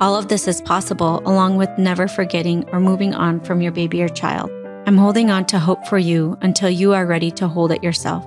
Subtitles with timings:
[0.00, 4.00] All of this is possible along with never forgetting or moving on from your baby
[4.00, 4.48] or child.
[4.86, 8.24] I'm holding on to hope for you until you are ready to hold it yourself.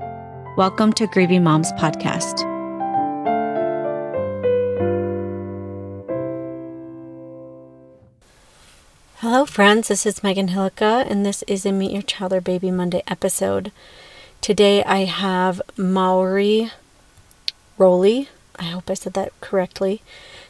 [0.57, 2.41] Welcome to Grieving Moms Podcast.
[9.19, 9.87] Hello, friends.
[9.87, 13.71] This is Megan Hilleke, and this is a Meet Your Child or Baby Monday episode.
[14.41, 16.69] Today I have Mauri
[17.77, 18.27] Rowley.
[18.57, 20.01] I hope I said that correctly.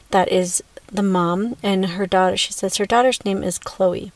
[0.09, 2.37] That is the mom and her daughter.
[2.37, 4.11] She says her daughter's name is Chloe.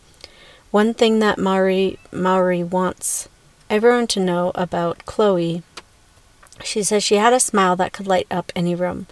[0.72, 3.30] One thing that Mauri Mauri wants
[3.70, 5.64] everyone to know about Chloe,
[6.64, 9.08] she says she had a smile that could light up any room.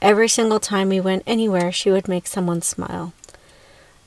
[0.00, 3.12] Every single time we went anywhere, she would make someone smile.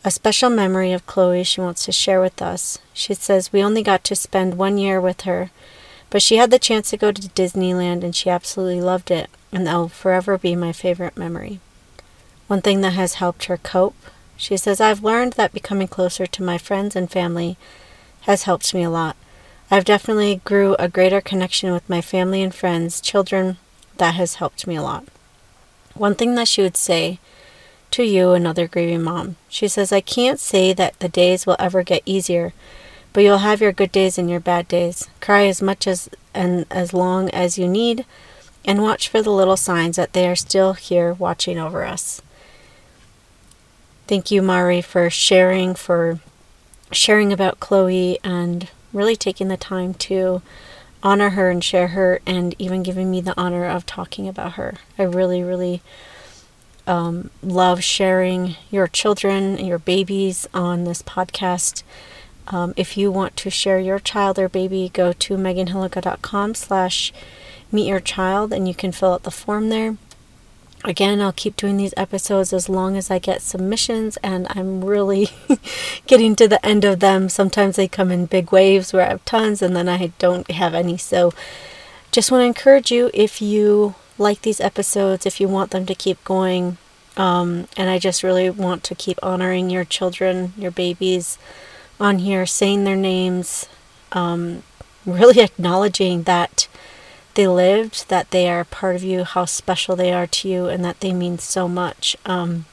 [0.03, 2.79] A special memory of Chloe she wants to share with us.
[2.93, 5.51] She says we only got to spend one year with her,
[6.09, 9.67] but she had the chance to go to Disneyland and she absolutely loved it, and
[9.67, 11.59] that will forever be my favorite memory.
[12.47, 13.95] One thing that has helped her cope
[14.37, 17.57] she says, I've learned that becoming closer to my friends and family
[18.21, 19.17] has helped me a lot.
[19.71, 23.57] I've definitely grew a greater connection with my family and friends, children.
[23.97, 25.05] That has helped me a lot.
[25.95, 27.19] One thing that she would say
[27.91, 31.81] to you, another grieving mom, she says, I can't say that the days will ever
[31.81, 32.53] get easier,
[33.11, 35.09] but you'll have your good days and your bad days.
[35.19, 38.05] Cry as much as and as long as you need,
[38.63, 42.21] and watch for the little signs that they are still here watching over us.
[44.07, 46.19] Thank you, Mari, for sharing, for
[46.93, 50.41] sharing about Chloe and really taking the time to
[51.03, 54.75] honor her and share her and even giving me the honor of talking about her.
[54.97, 55.81] I really, really
[56.87, 61.83] um, love sharing your children, your babies on this podcast.
[62.47, 67.11] Um, if you want to share your child or baby, go to meganhilleke.com slash
[67.73, 69.97] meet your child and you can fill out the form there.
[70.83, 75.29] Again, I'll keep doing these episodes as long as I get submissions, and I'm really
[76.07, 77.29] getting to the end of them.
[77.29, 80.73] Sometimes they come in big waves where I have tons, and then I don't have
[80.73, 80.97] any.
[80.97, 81.33] So,
[82.11, 85.95] just want to encourage you if you like these episodes, if you want them to
[85.95, 86.77] keep going,
[87.17, 91.37] um, and I just really want to keep honoring your children, your babies
[91.99, 93.67] on here, saying their names,
[94.11, 94.63] um,
[95.05, 96.67] really acknowledging that
[97.37, 100.83] they lived, that they are part of you, how special they are to you, and
[100.83, 102.17] that they mean so much.
[102.25, 102.65] Um,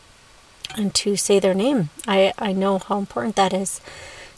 [0.76, 1.90] and to say their name.
[2.08, 3.80] I, I know how important that is.